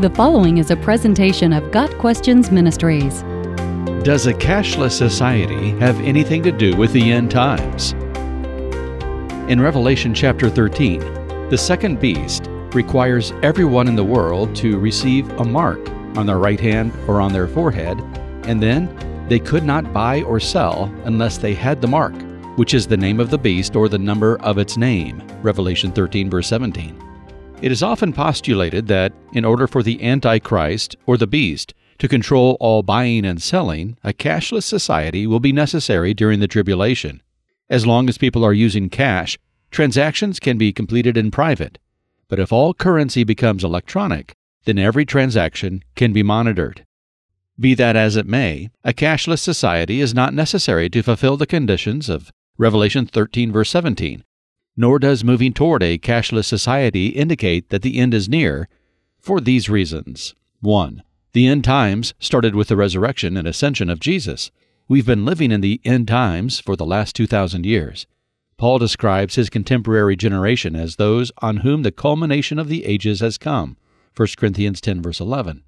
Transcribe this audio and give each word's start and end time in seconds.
The 0.00 0.10
following 0.10 0.58
is 0.58 0.72
a 0.72 0.76
presentation 0.76 1.52
of 1.52 1.70
Got 1.70 1.88
Questions 1.98 2.50
Ministries. 2.50 3.22
Does 4.02 4.26
a 4.26 4.34
cashless 4.34 4.90
society 4.90 5.70
have 5.78 6.00
anything 6.00 6.42
to 6.42 6.50
do 6.50 6.76
with 6.76 6.92
the 6.92 7.12
end 7.12 7.30
times? 7.30 7.92
In 9.48 9.60
Revelation 9.60 10.12
chapter 10.12 10.50
13, 10.50 11.48
the 11.48 11.56
second 11.56 12.00
beast 12.00 12.48
requires 12.74 13.30
everyone 13.44 13.86
in 13.86 13.94
the 13.94 14.02
world 14.02 14.56
to 14.56 14.80
receive 14.80 15.30
a 15.38 15.44
mark 15.44 15.88
on 16.18 16.26
their 16.26 16.38
right 16.38 16.58
hand 16.58 16.92
or 17.06 17.20
on 17.20 17.32
their 17.32 17.46
forehead, 17.46 17.96
and 18.48 18.60
then 18.60 18.88
they 19.28 19.38
could 19.38 19.62
not 19.62 19.92
buy 19.92 20.22
or 20.22 20.40
sell 20.40 20.92
unless 21.04 21.38
they 21.38 21.54
had 21.54 21.80
the 21.80 21.86
mark, 21.86 22.14
which 22.56 22.74
is 22.74 22.88
the 22.88 22.96
name 22.96 23.20
of 23.20 23.30
the 23.30 23.38
beast 23.38 23.76
or 23.76 23.88
the 23.88 23.96
number 23.96 24.40
of 24.40 24.58
its 24.58 24.76
name. 24.76 25.22
Revelation 25.40 25.92
13, 25.92 26.28
verse 26.28 26.48
17. 26.48 27.13
It 27.64 27.72
is 27.72 27.82
often 27.82 28.12
postulated 28.12 28.88
that 28.88 29.14
in 29.32 29.42
order 29.42 29.66
for 29.66 29.82
the 29.82 30.04
Antichrist 30.04 30.96
or 31.06 31.16
the 31.16 31.26
beast 31.26 31.72
to 31.96 32.06
control 32.06 32.58
all 32.60 32.82
buying 32.82 33.24
and 33.24 33.40
selling, 33.40 33.96
a 34.04 34.12
cashless 34.12 34.64
society 34.64 35.26
will 35.26 35.40
be 35.40 35.50
necessary 35.50 36.12
during 36.12 36.40
the 36.40 36.46
tribulation. 36.46 37.22
As 37.70 37.86
long 37.86 38.06
as 38.10 38.18
people 38.18 38.44
are 38.44 38.52
using 38.52 38.90
cash, 38.90 39.38
transactions 39.70 40.38
can 40.38 40.58
be 40.58 40.74
completed 40.74 41.16
in 41.16 41.30
private. 41.30 41.78
But 42.28 42.38
if 42.38 42.52
all 42.52 42.74
currency 42.74 43.24
becomes 43.24 43.64
electronic, 43.64 44.34
then 44.66 44.78
every 44.78 45.06
transaction 45.06 45.82
can 45.94 46.12
be 46.12 46.22
monitored. 46.22 46.84
Be 47.58 47.72
that 47.76 47.96
as 47.96 48.14
it 48.14 48.26
may, 48.26 48.68
a 48.84 48.92
cashless 48.92 49.40
society 49.40 50.02
is 50.02 50.12
not 50.12 50.34
necessary 50.34 50.90
to 50.90 51.02
fulfill 51.02 51.38
the 51.38 51.46
conditions 51.46 52.10
of 52.10 52.30
Revelation 52.58 53.06
13, 53.06 53.50
verse 53.50 53.70
17, 53.70 54.22
nor 54.76 54.98
does 54.98 55.24
moving 55.24 55.52
toward 55.52 55.82
a 55.82 55.98
cashless 55.98 56.46
society 56.46 57.08
indicate 57.08 57.70
that 57.70 57.82
the 57.82 57.98
end 57.98 58.14
is 58.14 58.28
near 58.28 58.68
for 59.20 59.40
these 59.40 59.68
reasons. 59.68 60.34
1. 60.60 61.02
The 61.32 61.46
end 61.46 61.64
times 61.64 62.14
started 62.18 62.54
with 62.54 62.68
the 62.68 62.76
resurrection 62.76 63.36
and 63.36 63.46
ascension 63.46 63.90
of 63.90 64.00
Jesus. 64.00 64.50
We've 64.88 65.06
been 65.06 65.24
living 65.24 65.50
in 65.50 65.60
the 65.60 65.80
end 65.84 66.08
times 66.08 66.60
for 66.60 66.76
the 66.76 66.86
last 66.86 67.16
2,000 67.16 67.64
years. 67.64 68.06
Paul 68.56 68.78
describes 68.78 69.34
his 69.34 69.50
contemporary 69.50 70.16
generation 70.16 70.76
as 70.76 70.96
those 70.96 71.32
on 71.38 71.58
whom 71.58 71.82
the 71.82 71.92
culmination 71.92 72.58
of 72.58 72.68
the 72.68 72.84
ages 72.84 73.20
has 73.20 73.38
come. 73.38 73.76
1 74.16 74.28
Corinthians 74.36 74.80
10, 74.80 75.02
verse 75.02 75.20
11. 75.20 75.64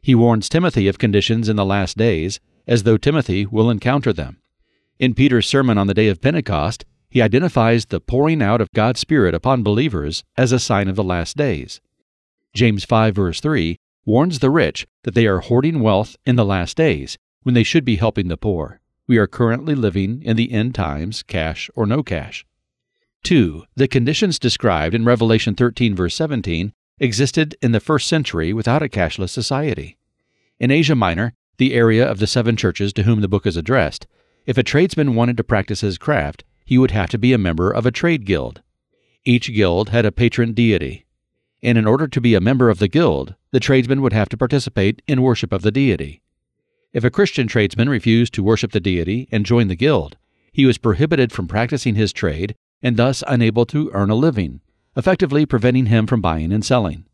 He 0.00 0.14
warns 0.14 0.48
Timothy 0.48 0.88
of 0.88 0.98
conditions 0.98 1.48
in 1.48 1.56
the 1.56 1.64
last 1.64 1.98
days, 1.98 2.40
as 2.66 2.84
though 2.84 2.96
Timothy 2.96 3.44
will 3.44 3.68
encounter 3.68 4.12
them. 4.12 4.38
In 4.98 5.14
Peter's 5.14 5.46
sermon 5.46 5.76
on 5.76 5.86
the 5.86 5.94
day 5.94 6.08
of 6.08 6.20
Pentecost, 6.20 6.84
he 7.10 7.20
identifies 7.20 7.86
the 7.86 8.00
pouring 8.00 8.40
out 8.40 8.60
of 8.60 8.72
God's 8.74 9.00
Spirit 9.00 9.34
upon 9.34 9.62
believers 9.62 10.24
as 10.36 10.52
a 10.52 10.58
sign 10.58 10.88
of 10.88 10.96
the 10.96 11.04
last 11.04 11.36
days. 11.36 11.80
James 12.54 12.84
5, 12.84 13.14
verse 13.14 13.40
3 13.40 13.78
warns 14.06 14.38
the 14.38 14.50
rich 14.50 14.86
that 15.04 15.14
they 15.14 15.26
are 15.26 15.40
hoarding 15.40 15.80
wealth 15.80 16.16
in 16.24 16.36
the 16.36 16.44
last 16.44 16.76
days 16.76 17.18
when 17.42 17.54
they 17.54 17.62
should 17.62 17.84
be 17.84 17.96
helping 17.96 18.28
the 18.28 18.36
poor. 18.36 18.80
We 19.06 19.18
are 19.18 19.26
currently 19.26 19.74
living 19.74 20.22
in 20.22 20.36
the 20.36 20.52
end 20.52 20.74
times, 20.74 21.22
cash 21.22 21.68
or 21.74 21.86
no 21.86 22.02
cash. 22.02 22.46
2. 23.24 23.64
The 23.76 23.88
conditions 23.88 24.38
described 24.38 24.94
in 24.94 25.04
Revelation 25.04 25.54
13, 25.54 25.94
verse 25.94 26.14
17, 26.14 26.72
existed 26.98 27.56
in 27.60 27.72
the 27.72 27.80
first 27.80 28.06
century 28.06 28.52
without 28.52 28.82
a 28.82 28.88
cashless 28.88 29.30
society. 29.30 29.98
In 30.58 30.70
Asia 30.70 30.94
Minor, 30.94 31.34
the 31.58 31.74
area 31.74 32.08
of 32.08 32.18
the 32.18 32.26
seven 32.26 32.56
churches 32.56 32.92
to 32.94 33.02
whom 33.02 33.20
the 33.20 33.28
book 33.28 33.46
is 33.46 33.56
addressed, 33.56 34.06
if 34.46 34.56
a 34.56 34.62
tradesman 34.62 35.14
wanted 35.14 35.36
to 35.36 35.44
practice 35.44 35.80
his 35.82 35.98
craft, 35.98 36.44
he 36.70 36.78
would 36.78 36.92
have 36.92 37.08
to 37.10 37.18
be 37.18 37.32
a 37.32 37.38
member 37.38 37.72
of 37.72 37.84
a 37.84 37.90
trade 37.90 38.24
guild. 38.24 38.62
Each 39.24 39.52
guild 39.52 39.88
had 39.88 40.06
a 40.06 40.12
patron 40.12 40.52
deity, 40.52 41.04
and 41.64 41.76
in 41.76 41.84
order 41.84 42.06
to 42.06 42.20
be 42.20 42.36
a 42.36 42.40
member 42.40 42.70
of 42.70 42.78
the 42.78 42.86
guild, 42.86 43.34
the 43.50 43.58
tradesman 43.58 44.00
would 44.02 44.12
have 44.12 44.28
to 44.28 44.36
participate 44.36 45.02
in 45.08 45.20
worship 45.20 45.52
of 45.52 45.62
the 45.62 45.72
deity. 45.72 46.22
If 46.92 47.02
a 47.02 47.10
Christian 47.10 47.48
tradesman 47.48 47.88
refused 47.88 48.34
to 48.34 48.44
worship 48.44 48.70
the 48.70 48.78
deity 48.78 49.28
and 49.32 49.44
join 49.44 49.66
the 49.66 49.74
guild, 49.74 50.16
he 50.52 50.64
was 50.64 50.78
prohibited 50.78 51.32
from 51.32 51.48
practicing 51.48 51.96
his 51.96 52.12
trade 52.12 52.54
and 52.80 52.96
thus 52.96 53.24
unable 53.26 53.66
to 53.66 53.90
earn 53.92 54.10
a 54.10 54.14
living, 54.14 54.60
effectively 54.96 55.44
preventing 55.44 55.86
him 55.86 56.06
from 56.06 56.20
buying 56.20 56.52
and 56.52 56.64
selling. 56.64 57.04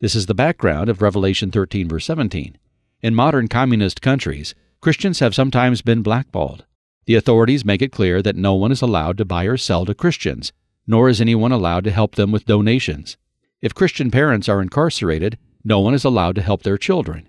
This 0.00 0.14
is 0.14 0.26
the 0.26 0.36
background 0.36 0.88
of 0.88 1.02
Revelation 1.02 1.50
13, 1.50 1.88
verse 1.88 2.04
17. 2.04 2.58
In 3.02 3.12
modern 3.12 3.48
communist 3.48 4.00
countries, 4.00 4.54
Christians 4.80 5.18
have 5.18 5.34
sometimes 5.34 5.82
been 5.82 6.02
blackballed. 6.02 6.64
The 7.06 7.14
authorities 7.16 7.64
make 7.64 7.82
it 7.82 7.92
clear 7.92 8.22
that 8.22 8.36
no 8.36 8.54
one 8.54 8.72
is 8.72 8.82
allowed 8.82 9.18
to 9.18 9.24
buy 9.24 9.44
or 9.44 9.56
sell 9.56 9.84
to 9.84 9.94
Christians, 9.94 10.52
nor 10.86 11.08
is 11.08 11.20
anyone 11.20 11.52
allowed 11.52 11.84
to 11.84 11.90
help 11.90 12.14
them 12.14 12.32
with 12.32 12.46
donations. 12.46 13.16
If 13.60 13.74
Christian 13.74 14.10
parents 14.10 14.48
are 14.48 14.62
incarcerated, 14.62 15.38
no 15.64 15.80
one 15.80 15.94
is 15.94 16.04
allowed 16.04 16.34
to 16.36 16.42
help 16.42 16.62
their 16.62 16.78
children. 16.78 17.28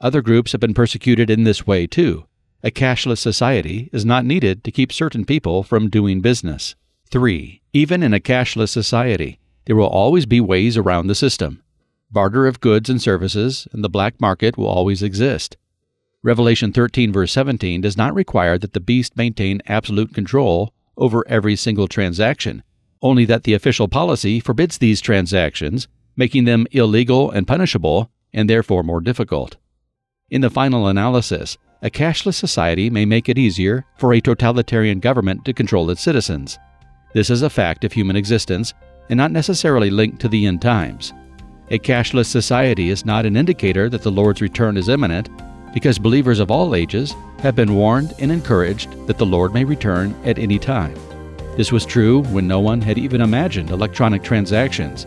Other 0.00 0.22
groups 0.22 0.52
have 0.52 0.60
been 0.60 0.74
persecuted 0.74 1.30
in 1.30 1.44
this 1.44 1.66
way 1.66 1.86
too. 1.86 2.26
A 2.62 2.70
cashless 2.70 3.18
society 3.18 3.90
is 3.92 4.04
not 4.04 4.24
needed 4.24 4.64
to 4.64 4.72
keep 4.72 4.92
certain 4.92 5.24
people 5.24 5.62
from 5.62 5.90
doing 5.90 6.20
business. 6.20 6.74
3. 7.10 7.60
Even 7.72 8.02
in 8.02 8.14
a 8.14 8.20
cashless 8.20 8.70
society, 8.70 9.38
there 9.66 9.76
will 9.76 9.86
always 9.86 10.26
be 10.26 10.40
ways 10.40 10.76
around 10.76 11.06
the 11.06 11.14
system. 11.14 11.62
Barter 12.10 12.46
of 12.46 12.60
goods 12.60 12.88
and 12.88 13.02
services 13.02 13.68
and 13.72 13.84
the 13.84 13.88
black 13.88 14.20
market 14.20 14.56
will 14.56 14.66
always 14.66 15.02
exist. 15.02 15.56
Revelation 16.24 16.72
13, 16.72 17.12
verse 17.12 17.32
17, 17.32 17.82
does 17.82 17.98
not 17.98 18.14
require 18.14 18.56
that 18.56 18.72
the 18.72 18.80
beast 18.80 19.14
maintain 19.14 19.60
absolute 19.66 20.14
control 20.14 20.72
over 20.96 21.22
every 21.28 21.54
single 21.54 21.86
transaction, 21.86 22.62
only 23.02 23.26
that 23.26 23.42
the 23.42 23.52
official 23.52 23.88
policy 23.88 24.40
forbids 24.40 24.78
these 24.78 25.02
transactions, 25.02 25.86
making 26.16 26.46
them 26.46 26.66
illegal 26.70 27.30
and 27.30 27.46
punishable, 27.46 28.10
and 28.32 28.48
therefore 28.48 28.82
more 28.82 29.02
difficult. 29.02 29.58
In 30.30 30.40
the 30.40 30.48
final 30.48 30.86
analysis, 30.88 31.58
a 31.82 31.90
cashless 31.90 32.36
society 32.36 32.88
may 32.88 33.04
make 33.04 33.28
it 33.28 33.36
easier 33.36 33.84
for 33.98 34.14
a 34.14 34.20
totalitarian 34.22 35.00
government 35.00 35.44
to 35.44 35.52
control 35.52 35.90
its 35.90 36.00
citizens. 36.00 36.58
This 37.12 37.28
is 37.28 37.42
a 37.42 37.50
fact 37.50 37.84
of 37.84 37.92
human 37.92 38.16
existence 38.16 38.72
and 39.10 39.18
not 39.18 39.30
necessarily 39.30 39.90
linked 39.90 40.22
to 40.22 40.28
the 40.28 40.46
end 40.46 40.62
times. 40.62 41.12
A 41.68 41.78
cashless 41.78 42.28
society 42.28 42.88
is 42.88 43.04
not 43.04 43.26
an 43.26 43.36
indicator 43.36 43.90
that 43.90 44.00
the 44.00 44.10
Lord's 44.10 44.40
return 44.40 44.78
is 44.78 44.88
imminent 44.88 45.28
because 45.74 45.98
believers 45.98 46.38
of 46.38 46.50
all 46.50 46.74
ages 46.74 47.14
have 47.40 47.56
been 47.56 47.74
warned 47.74 48.14
and 48.20 48.32
encouraged 48.32 49.06
that 49.06 49.18
the 49.18 49.26
Lord 49.26 49.52
may 49.52 49.64
return 49.64 50.14
at 50.24 50.38
any 50.38 50.58
time. 50.58 50.94
This 51.56 51.72
was 51.72 51.84
true 51.84 52.22
when 52.24 52.48
no 52.48 52.60
one 52.60 52.80
had 52.80 52.96
even 52.96 53.20
imagined 53.20 53.70
electronic 53.70 54.22
transactions. 54.22 55.06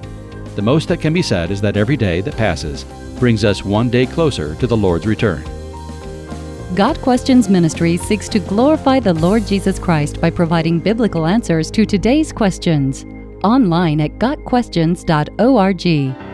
The 0.55 0.61
most 0.61 0.87
that 0.89 1.01
can 1.01 1.13
be 1.13 1.21
said 1.21 1.51
is 1.51 1.61
that 1.61 1.77
every 1.77 1.97
day 1.97 2.21
that 2.21 2.37
passes 2.37 2.83
brings 3.17 3.43
us 3.43 3.65
one 3.65 3.89
day 3.89 4.05
closer 4.05 4.53
to 4.55 4.67
the 4.67 4.77
Lord's 4.77 5.07
return. 5.07 5.43
Got 6.75 6.99
Questions 7.01 7.49
Ministry 7.49 7.97
seeks 7.97 8.27
to 8.29 8.39
glorify 8.39 8.99
the 8.99 9.13
Lord 9.13 9.47
Jesus 9.47 9.79
Christ 9.79 10.19
by 10.19 10.29
providing 10.29 10.79
biblical 10.79 11.25
answers 11.25 11.71
to 11.71 11.85
today's 11.85 12.33
questions. 12.33 13.05
Online 13.43 14.01
at 14.01 14.19
GotQuestions.org. 14.19 16.26